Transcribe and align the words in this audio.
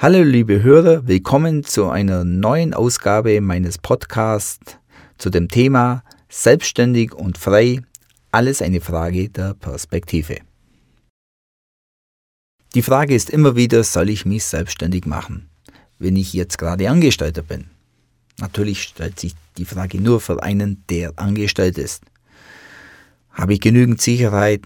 Hallo 0.00 0.22
liebe 0.22 0.62
Hörer, 0.62 1.08
willkommen 1.08 1.64
zu 1.64 1.88
einer 1.88 2.22
neuen 2.22 2.72
Ausgabe 2.72 3.40
meines 3.40 3.78
Podcasts 3.78 4.78
zu 5.18 5.28
dem 5.28 5.48
Thema 5.48 6.04
Selbstständig 6.28 7.12
und 7.12 7.36
frei, 7.36 7.80
alles 8.30 8.62
eine 8.62 8.80
Frage 8.80 9.28
der 9.28 9.54
Perspektive. 9.54 10.36
Die 12.76 12.82
Frage 12.82 13.12
ist 13.12 13.28
immer 13.28 13.56
wieder, 13.56 13.82
soll 13.82 14.08
ich 14.10 14.24
mich 14.24 14.44
selbstständig 14.44 15.04
machen, 15.04 15.48
wenn 15.98 16.14
ich 16.14 16.32
jetzt 16.32 16.58
gerade 16.58 16.88
Angestellter 16.88 17.42
bin? 17.42 17.64
Natürlich 18.38 18.84
stellt 18.84 19.18
sich 19.18 19.34
die 19.56 19.64
Frage 19.64 20.00
nur 20.00 20.20
für 20.20 20.40
einen, 20.44 20.84
der 20.90 21.14
angestellt 21.16 21.76
ist. 21.76 22.04
Habe 23.32 23.54
ich 23.54 23.60
genügend 23.60 24.00
Sicherheit? 24.00 24.62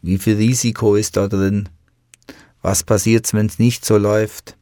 Wie 0.00 0.16
viel 0.16 0.36
Risiko 0.36 0.94
ist 0.94 1.18
da 1.18 1.28
drin? 1.28 1.68
Was 2.62 2.82
passiert, 2.82 3.32
wenn 3.34 3.46
es 3.46 3.58
nicht 3.58 3.84
so 3.84 3.98
läuft? 3.98 4.56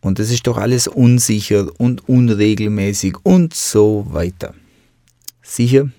Und 0.00 0.18
es 0.18 0.30
ist 0.30 0.46
doch 0.48 0.58
alles 0.58 0.88
unsicher 0.88 1.68
und 1.78 2.08
unregelmäßig 2.08 3.16
und 3.22 3.54
so 3.54 4.06
weiter. 4.10 4.54
Sicher, 5.42 5.90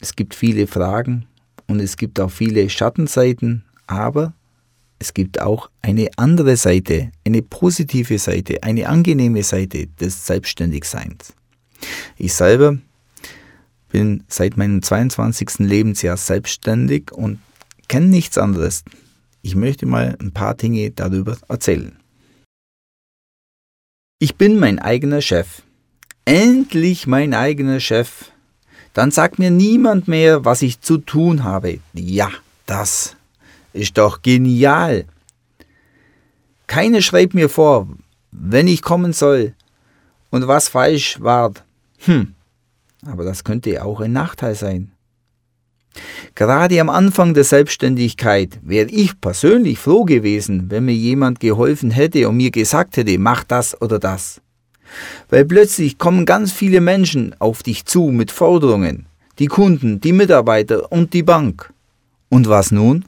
es 0.00 0.16
gibt 0.16 0.34
viele 0.34 0.66
Fragen 0.66 1.26
und 1.68 1.78
es 1.80 1.96
gibt 1.96 2.18
auch 2.18 2.30
viele 2.30 2.68
Schattenseiten, 2.68 3.64
aber 3.86 4.34
es 4.98 5.14
gibt 5.14 5.40
auch 5.40 5.70
eine 5.80 6.08
andere 6.16 6.56
Seite, 6.56 7.12
eine 7.24 7.42
positive 7.42 8.18
Seite, 8.18 8.62
eine 8.62 8.88
angenehme 8.88 9.42
Seite 9.44 9.86
des 9.86 10.26
Selbstständigseins. 10.26 11.34
Ich 12.16 12.34
selber 12.34 12.78
bin 13.90 14.24
seit 14.28 14.56
meinem 14.56 14.82
22. 14.82 15.58
Lebensjahr 15.58 16.16
selbstständig 16.16 17.12
und 17.12 17.38
kenne 17.88 18.06
nichts 18.06 18.38
anderes 18.38 18.84
ich 19.42 19.56
möchte 19.56 19.86
mal 19.86 20.16
ein 20.20 20.32
paar 20.32 20.54
Dinge 20.54 20.90
darüber 20.90 21.36
erzählen. 21.48 21.96
Ich 24.18 24.36
bin 24.36 24.58
mein 24.58 24.78
eigener 24.78 25.20
Chef. 25.20 25.62
Endlich 26.24 27.08
mein 27.08 27.34
eigener 27.34 27.80
Chef. 27.80 28.30
Dann 28.94 29.10
sagt 29.10 29.38
mir 29.40 29.50
niemand 29.50 30.06
mehr, 30.06 30.44
was 30.44 30.62
ich 30.62 30.80
zu 30.80 30.98
tun 30.98 31.42
habe. 31.42 31.80
Ja, 31.92 32.30
das 32.66 33.16
ist 33.72 33.98
doch 33.98 34.22
genial. 34.22 35.06
Keiner 36.68 37.02
schreibt 37.02 37.34
mir 37.34 37.48
vor, 37.48 37.88
wenn 38.30 38.68
ich 38.68 38.82
kommen 38.82 39.12
soll 39.12 39.54
und 40.30 40.46
was 40.46 40.68
falsch 40.68 41.20
war. 41.20 41.52
Hm, 41.98 42.34
aber 43.04 43.24
das 43.24 43.42
könnte 43.42 43.84
auch 43.84 44.00
ein 44.00 44.12
Nachteil 44.12 44.54
sein. 44.54 44.91
Gerade 46.34 46.80
am 46.80 46.88
Anfang 46.88 47.34
der 47.34 47.44
Selbstständigkeit 47.44 48.58
wäre 48.62 48.88
ich 48.88 49.20
persönlich 49.20 49.78
froh 49.78 50.04
gewesen, 50.04 50.70
wenn 50.70 50.86
mir 50.86 50.94
jemand 50.94 51.40
geholfen 51.40 51.90
hätte 51.90 52.28
und 52.28 52.38
mir 52.38 52.50
gesagt 52.50 52.96
hätte, 52.96 53.18
mach 53.18 53.44
das 53.44 53.80
oder 53.82 53.98
das. 53.98 54.40
Weil 55.28 55.44
plötzlich 55.44 55.98
kommen 55.98 56.24
ganz 56.24 56.52
viele 56.52 56.80
Menschen 56.80 57.34
auf 57.38 57.62
dich 57.62 57.84
zu 57.84 58.04
mit 58.04 58.30
Forderungen. 58.30 59.06
Die 59.38 59.46
Kunden, 59.46 60.00
die 60.00 60.12
Mitarbeiter 60.12 60.90
und 60.90 61.12
die 61.12 61.22
Bank. 61.22 61.72
Und 62.28 62.48
was 62.48 62.70
nun? 62.70 63.04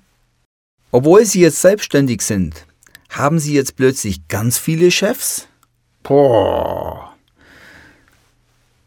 Obwohl 0.91 1.25
sie 1.25 1.41
jetzt 1.41 1.61
selbstständig 1.61 2.23
sind, 2.23 2.67
haben 3.09 3.39
sie 3.39 3.55
jetzt 3.55 3.77
plötzlich 3.77 4.29
ganz 4.29 4.59
viele 4.59 4.91
Chefs? 4.91 5.49
Boah. 6.03 7.15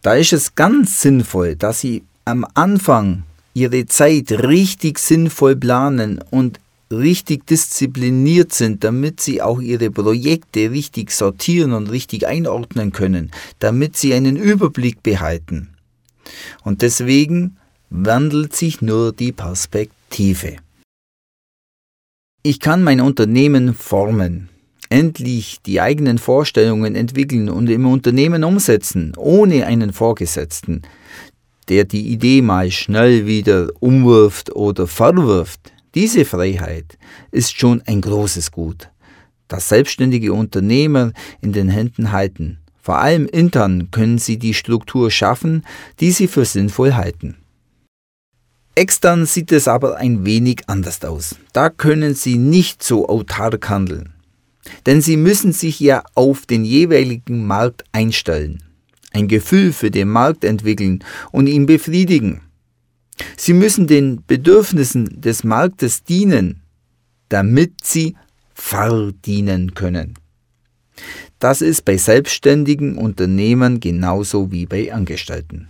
Da 0.03 0.13
ist 0.13 0.33
es 0.33 0.55
ganz 0.55 1.01
sinnvoll, 1.01 1.55
dass 1.55 1.81
sie 1.81 2.03
am 2.23 2.45
Anfang 2.53 3.23
ihre 3.57 3.87
Zeit 3.87 4.31
richtig 4.31 4.99
sinnvoll 4.99 5.55
planen 5.55 6.21
und 6.29 6.59
richtig 6.91 7.47
diszipliniert 7.47 8.53
sind, 8.53 8.83
damit 8.83 9.19
sie 9.19 9.41
auch 9.41 9.59
ihre 9.59 9.89
Projekte 9.89 10.69
richtig 10.69 11.11
sortieren 11.11 11.73
und 11.73 11.89
richtig 11.89 12.27
einordnen 12.27 12.91
können, 12.91 13.31
damit 13.57 13.97
sie 13.97 14.13
einen 14.13 14.37
Überblick 14.37 15.01
behalten. 15.01 15.69
Und 16.63 16.83
deswegen 16.83 17.57
wandelt 17.89 18.55
sich 18.55 18.81
nur 18.81 19.11
die 19.11 19.31
Perspektive. 19.31 20.57
Ich 22.43 22.59
kann 22.59 22.83
mein 22.83 23.01
Unternehmen 23.01 23.73
formen, 23.73 24.49
endlich 24.89 25.57
die 25.65 25.81
eigenen 25.81 26.19
Vorstellungen 26.19 26.95
entwickeln 26.95 27.49
und 27.49 27.69
im 27.69 27.87
Unternehmen 27.87 28.43
umsetzen, 28.43 29.13
ohne 29.17 29.65
einen 29.65 29.93
Vorgesetzten, 29.93 30.83
der 31.69 31.85
die 31.85 32.07
Idee 32.07 32.41
mal 32.41 32.71
schnell 32.71 33.25
wieder 33.25 33.69
umwirft 33.79 34.55
oder 34.55 34.87
verwirft, 34.87 35.71
diese 35.95 36.25
Freiheit 36.25 36.97
ist 37.31 37.57
schon 37.57 37.81
ein 37.85 38.01
großes 38.01 38.51
Gut, 38.51 38.89
das 39.47 39.69
selbstständige 39.69 40.33
Unternehmer 40.33 41.11
in 41.41 41.53
den 41.53 41.69
Händen 41.69 42.11
halten. 42.11 42.59
Vor 42.81 42.99
allem 42.99 43.25
intern 43.25 43.89
können 43.91 44.17
sie 44.17 44.37
die 44.37 44.53
Struktur 44.53 45.11
schaffen, 45.11 45.65
die 45.99 46.11
sie 46.11 46.27
für 46.27 46.45
sinnvoll 46.45 46.93
halten. 46.93 47.35
Extern 48.75 49.25
sieht 49.25 49.51
es 49.51 49.67
aber 49.67 49.97
ein 49.97 50.25
wenig 50.25 50.61
anders 50.67 51.03
aus. 51.03 51.35
Da 51.51 51.69
können 51.69 52.13
sie 52.13 52.37
nicht 52.37 52.83
so 52.83 53.09
autark 53.09 53.67
handeln. 53.69 54.13
Denn 54.85 55.01
sie 55.01 55.17
müssen 55.17 55.51
sich 55.51 55.79
ja 55.79 56.03
auf 56.13 56.45
den 56.45 56.63
jeweiligen 56.63 57.47
Markt 57.47 57.83
einstellen 57.91 58.66
ein 59.17 59.27
Gefühl 59.27 59.73
für 59.73 59.91
den 59.91 60.09
Markt 60.09 60.43
entwickeln 60.43 61.03
und 61.31 61.47
ihn 61.47 61.65
befriedigen. 61.65 62.41
Sie 63.35 63.53
müssen 63.53 63.87
den 63.87 64.23
Bedürfnissen 64.25 65.19
des 65.19 65.43
Marktes 65.43 66.03
dienen, 66.03 66.61
damit 67.29 67.83
sie 67.83 68.15
verdienen 68.53 69.73
können. 69.73 70.13
Das 71.39 71.61
ist 71.61 71.83
bei 71.85 71.97
selbstständigen 71.97 72.97
Unternehmern 72.97 73.79
genauso 73.79 74.51
wie 74.51 74.65
bei 74.65 74.93
Angestellten. 74.93 75.67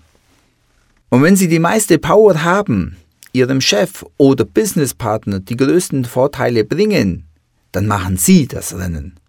Und 1.10 1.24
wenn 1.24 1.36
Sie 1.36 1.48
die 1.48 1.60
meiste 1.60 1.98
Power 2.00 2.44
haben, 2.44 2.98
Ihrem 3.34 3.62
Chef 3.62 4.06
oder 4.18 4.46
Businesspartner 4.46 5.40
die 5.40 5.58
größten 5.58 6.06
Vorteile 6.06 6.64
bringen, 6.64 7.26
dann 7.72 7.88
machen 7.88 8.18
Sie 8.18 8.48
das 8.48 8.78
Rennen. 8.78 9.20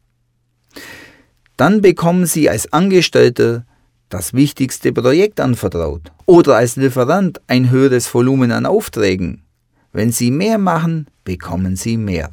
Dann 1.56 1.82
bekommen 1.82 2.26
Sie 2.26 2.48
als 2.48 2.72
Angestellter 2.72 3.64
das 4.08 4.32
wichtigste 4.32 4.92
Projekt 4.92 5.40
anvertraut 5.40 6.12
oder 6.26 6.56
als 6.56 6.76
Lieferant 6.76 7.40
ein 7.46 7.70
höheres 7.70 8.12
Volumen 8.12 8.52
an 8.52 8.66
Aufträgen. 8.66 9.44
Wenn 9.92 10.12
Sie 10.12 10.30
mehr 10.30 10.58
machen, 10.58 11.06
bekommen 11.24 11.76
Sie 11.76 11.96
mehr. 11.96 12.32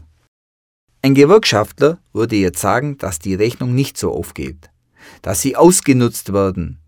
Ein 1.06 1.14
Gewerkschaftler 1.14 2.00
würde 2.14 2.36
jetzt 2.36 2.60
sagen, 2.60 2.98
dass 2.98 3.20
die 3.20 3.36
Rechnung 3.36 3.76
nicht 3.76 3.96
so 3.96 4.12
aufgeht, 4.12 4.72
dass 5.22 5.40
sie 5.40 5.56
ausgenutzt 5.56 6.34
werden 6.34 6.80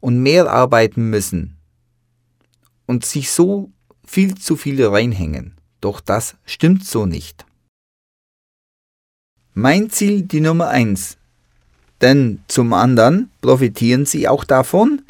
und 0.00 0.22
mehr 0.22 0.50
arbeiten 0.50 1.10
müssen 1.10 1.58
und 2.86 3.04
sich 3.04 3.30
so 3.30 3.70
viel 4.06 4.36
zu 4.36 4.56
viel 4.56 4.82
reinhängen. 4.82 5.58
Doch 5.82 6.00
das 6.00 6.36
stimmt 6.46 6.86
so 6.86 7.04
nicht. 7.04 7.44
Mein 9.52 9.90
Ziel, 9.90 10.22
die 10.22 10.40
Nummer 10.40 10.68
eins, 10.68 11.17
denn 12.00 12.40
zum 12.48 12.72
anderen 12.72 13.30
profitieren 13.40 14.06
sie 14.06 14.28
auch 14.28 14.44
davon, 14.44 15.02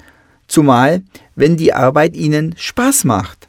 zumal 0.47 1.03
wenn 1.37 1.57
die 1.57 1.73
Arbeit 1.73 2.17
ihnen 2.17 2.55
Spaß 2.57 3.05
macht. 3.05 3.49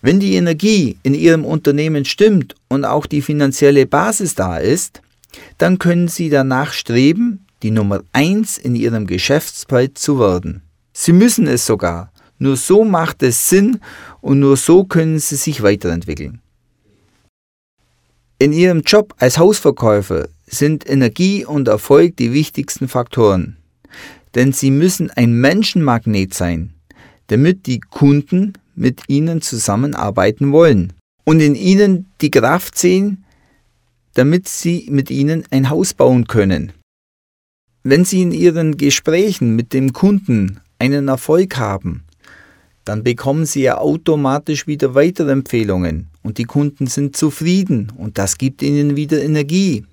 Wenn 0.00 0.20
die 0.20 0.34
Energie 0.34 0.98
in 1.02 1.14
ihrem 1.14 1.44
Unternehmen 1.44 2.04
stimmt 2.04 2.54
und 2.68 2.84
auch 2.84 3.06
die 3.06 3.22
finanzielle 3.22 3.86
Basis 3.86 4.34
da 4.34 4.58
ist, 4.58 5.00
dann 5.58 5.78
können 5.78 6.08
sie 6.08 6.28
danach 6.28 6.72
streben, 6.72 7.46
die 7.62 7.70
Nummer 7.70 8.02
eins 8.12 8.58
in 8.58 8.76
ihrem 8.76 9.06
Geschäftsfeld 9.06 9.96
zu 9.98 10.20
werden. 10.20 10.62
Sie 10.92 11.12
müssen 11.12 11.46
es 11.46 11.66
sogar. 11.66 12.12
Nur 12.38 12.56
so 12.56 12.84
macht 12.84 13.22
es 13.22 13.48
Sinn 13.48 13.80
und 14.20 14.40
nur 14.40 14.56
so 14.56 14.84
können 14.84 15.18
sie 15.18 15.36
sich 15.36 15.62
weiterentwickeln. 15.62 16.40
In 18.38 18.52
ihrem 18.52 18.80
Job 18.80 19.14
als 19.18 19.38
Hausverkäufer 19.38 20.28
sind 20.46 20.88
Energie 20.88 21.44
und 21.44 21.68
Erfolg 21.68 22.16
die 22.16 22.32
wichtigsten 22.32 22.88
Faktoren. 22.88 23.56
Denn 24.34 24.52
sie 24.52 24.70
müssen 24.70 25.10
ein 25.10 25.34
Menschenmagnet 25.40 26.34
sein, 26.34 26.74
damit 27.28 27.66
die 27.66 27.78
Kunden 27.78 28.54
mit 28.74 29.02
ihnen 29.08 29.40
zusammenarbeiten 29.40 30.50
wollen 30.50 30.92
und 31.24 31.40
in 31.40 31.54
ihnen 31.54 32.06
die 32.20 32.30
Kraft 32.30 32.76
sehen, 32.76 33.24
damit 34.14 34.48
sie 34.48 34.88
mit 34.90 35.10
ihnen 35.10 35.44
ein 35.50 35.70
Haus 35.70 35.94
bauen 35.94 36.26
können. 36.26 36.72
Wenn 37.82 38.04
sie 38.04 38.22
in 38.22 38.32
ihren 38.32 38.76
Gesprächen 38.76 39.54
mit 39.54 39.72
dem 39.72 39.92
Kunden 39.92 40.60
einen 40.78 41.08
Erfolg 41.08 41.56
haben, 41.56 42.03
dann 42.84 43.02
bekommen 43.02 43.46
sie 43.46 43.62
ja 43.62 43.78
automatisch 43.78 44.66
wieder 44.66 44.94
weitere 44.94 45.32
Empfehlungen 45.32 46.08
und 46.22 46.38
die 46.38 46.44
Kunden 46.44 46.86
sind 46.86 47.16
zufrieden 47.16 47.92
und 47.96 48.18
das 48.18 48.38
gibt 48.38 48.62
ihnen 48.62 48.96
wieder 48.96 49.22
Energie. 49.22 49.84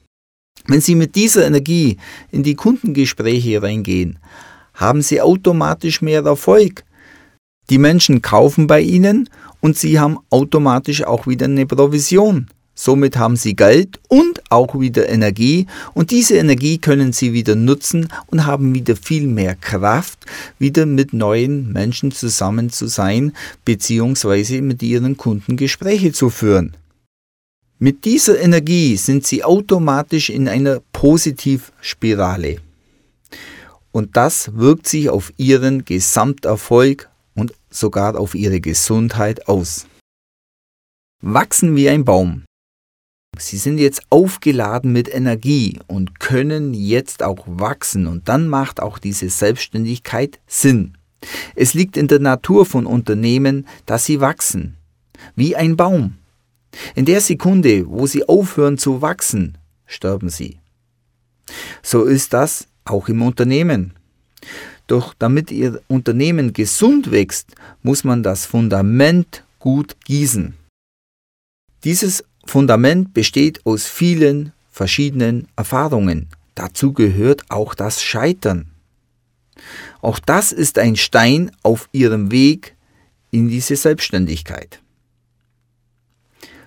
Wenn 0.67 0.81
Sie 0.81 0.95
mit 0.95 1.15
dieser 1.15 1.45
Energie 1.45 1.97
in 2.31 2.43
die 2.43 2.55
Kundengespräche 2.55 3.61
reingehen, 3.61 4.19
haben 4.73 5.01
Sie 5.01 5.21
automatisch 5.21 6.01
mehr 6.01 6.23
Erfolg. 6.23 6.83
Die 7.69 7.77
Menschen 7.77 8.21
kaufen 8.21 8.67
bei 8.67 8.81
Ihnen 8.81 9.29
und 9.59 9.77
Sie 9.77 9.99
haben 9.99 10.19
automatisch 10.29 11.03
auch 11.03 11.27
wieder 11.27 11.45
eine 11.45 11.65
Provision. 11.65 12.47
Somit 12.83 13.15
haben 13.15 13.35
Sie 13.35 13.55
Geld 13.55 13.99
und 14.07 14.41
auch 14.49 14.79
wieder 14.79 15.07
Energie 15.07 15.67
und 15.93 16.09
diese 16.09 16.37
Energie 16.37 16.79
können 16.79 17.13
Sie 17.13 17.31
wieder 17.31 17.53
nutzen 17.53 18.07
und 18.25 18.47
haben 18.47 18.73
wieder 18.73 18.95
viel 18.95 19.27
mehr 19.27 19.53
Kraft, 19.53 20.25
wieder 20.57 20.87
mit 20.87 21.13
neuen 21.13 21.71
Menschen 21.71 22.11
zusammen 22.11 22.71
zu 22.71 22.87
sein 22.87 23.33
bzw. 23.65 24.61
mit 24.61 24.81
Ihren 24.81 25.15
Kunden 25.15 25.57
Gespräche 25.57 26.11
zu 26.11 26.31
führen. 26.31 26.75
Mit 27.77 28.03
dieser 28.03 28.39
Energie 28.41 28.97
sind 28.97 29.27
Sie 29.27 29.43
automatisch 29.43 30.31
in 30.31 30.47
einer 30.47 30.79
Positivspirale. 30.91 32.57
Und 33.91 34.17
das 34.17 34.55
wirkt 34.55 34.87
sich 34.87 35.07
auf 35.11 35.31
Ihren 35.37 35.85
Gesamterfolg 35.85 37.11
und 37.35 37.53
sogar 37.69 38.19
auf 38.19 38.33
Ihre 38.33 38.59
Gesundheit 38.59 39.47
aus. 39.47 39.85
Wachsen 41.21 41.75
wie 41.75 41.87
ein 41.87 42.05
Baum. 42.05 42.43
Sie 43.41 43.57
sind 43.57 43.79
jetzt 43.79 44.03
aufgeladen 44.11 44.93
mit 44.93 45.11
Energie 45.11 45.79
und 45.87 46.19
können 46.19 46.75
jetzt 46.75 47.23
auch 47.23 47.43
wachsen 47.47 48.05
und 48.05 48.29
dann 48.29 48.47
macht 48.47 48.79
auch 48.79 48.99
diese 48.99 49.29
Selbstständigkeit 49.29 50.39
Sinn. 50.45 50.95
Es 51.55 51.73
liegt 51.73 51.97
in 51.97 52.07
der 52.07 52.19
Natur 52.19 52.67
von 52.67 52.85
Unternehmen, 52.85 53.67
dass 53.87 54.05
sie 54.05 54.21
wachsen, 54.21 54.77
wie 55.35 55.55
ein 55.55 55.75
Baum. 55.75 56.17
In 56.93 57.05
der 57.05 57.19
Sekunde, 57.19 57.89
wo 57.89 58.05
sie 58.05 58.29
aufhören 58.29 58.77
zu 58.77 59.01
wachsen, 59.01 59.57
sterben 59.87 60.29
sie. 60.29 60.59
So 61.81 62.03
ist 62.03 62.33
das 62.33 62.67
auch 62.85 63.09
im 63.09 63.23
Unternehmen. 63.23 63.93
Doch 64.85 65.15
damit 65.17 65.51
Ihr 65.51 65.81
Unternehmen 65.87 66.53
gesund 66.53 67.11
wächst, 67.11 67.55
muss 67.81 68.03
man 68.03 68.23
das 68.23 68.45
Fundament 68.45 69.43
gut 69.59 69.95
gießen. 70.05 70.53
Dieses 71.83 72.23
Fundament 72.45 73.13
besteht 73.13 73.65
aus 73.65 73.87
vielen 73.87 74.53
verschiedenen 74.71 75.47
Erfahrungen. 75.55 76.29
Dazu 76.55 76.93
gehört 76.93 77.49
auch 77.49 77.75
das 77.75 78.01
Scheitern. 78.01 78.71
Auch 80.01 80.19
das 80.19 80.51
ist 80.51 80.79
ein 80.79 80.95
Stein 80.95 81.51
auf 81.63 81.87
ihrem 81.91 82.31
Weg 82.31 82.75
in 83.29 83.47
diese 83.47 83.75
Selbstständigkeit. 83.75 84.81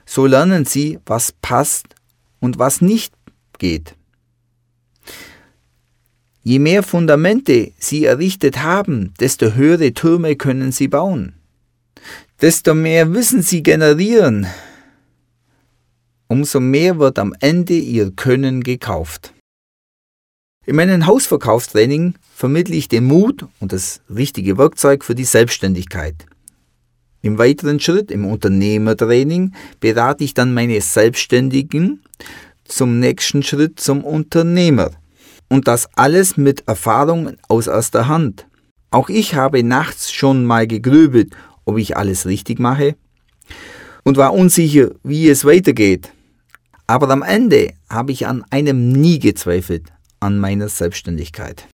So 0.06 0.26
lernen 0.26 0.64
sie, 0.64 0.98
was 1.06 1.32
passt 1.32 1.86
und 2.40 2.58
was 2.58 2.80
nicht 2.80 3.14
geht. 3.58 3.94
Je 6.42 6.58
mehr 6.58 6.82
Fundamente 6.82 7.72
sie 7.78 8.04
errichtet 8.04 8.62
haben, 8.62 9.14
desto 9.18 9.54
höhere 9.54 9.94
Türme 9.94 10.36
können 10.36 10.72
sie 10.72 10.88
bauen. 10.88 11.34
Desto 12.40 12.74
mehr 12.74 13.14
Wissen 13.14 13.42
sie 13.42 13.62
generieren, 13.62 14.46
umso 16.28 16.60
mehr 16.60 16.98
wird 16.98 17.18
am 17.18 17.34
Ende 17.40 17.74
ihr 17.74 18.10
Können 18.10 18.62
gekauft. 18.62 19.32
In 20.66 20.76
meinem 20.76 21.06
Hausverkaufstraining 21.06 22.14
vermittle 22.34 22.74
ich 22.74 22.88
den 22.88 23.04
Mut 23.04 23.46
und 23.60 23.72
das 23.72 24.00
richtige 24.08 24.56
Werkzeug 24.56 25.04
für 25.04 25.14
die 25.14 25.24
Selbstständigkeit. 25.24 26.26
Im 27.20 27.38
weiteren 27.38 27.80
Schritt 27.80 28.10
im 28.10 28.26
Unternehmertraining 28.26 29.54
berate 29.80 30.24
ich 30.24 30.34
dann 30.34 30.54
meine 30.54 30.80
Selbstständigen 30.80 32.02
zum 32.64 32.98
nächsten 32.98 33.42
Schritt 33.42 33.78
zum 33.78 34.04
Unternehmer. 34.04 34.90
Und 35.48 35.68
das 35.68 35.88
alles 35.94 36.36
mit 36.36 36.66
Erfahrung 36.66 37.36
aus 37.48 37.66
erster 37.66 38.08
Hand. 38.08 38.46
Auch 38.90 39.10
ich 39.10 39.34
habe 39.34 39.62
nachts 39.62 40.12
schon 40.12 40.44
mal 40.44 40.66
gegrübelt, 40.66 41.34
ob 41.64 41.78
ich 41.78 41.96
alles 41.96 42.26
richtig 42.26 42.58
mache 42.58 42.96
und 44.04 44.16
war 44.16 44.32
unsicher, 44.32 44.90
wie 45.02 45.28
es 45.28 45.44
weitergeht. 45.44 46.12
Aber 46.86 47.08
am 47.10 47.22
Ende 47.22 47.72
habe 47.88 48.12
ich 48.12 48.26
an 48.26 48.44
einem 48.50 48.92
nie 48.92 49.18
gezweifelt, 49.18 49.92
an 50.20 50.38
meiner 50.38 50.68
Selbstständigkeit. 50.68 51.66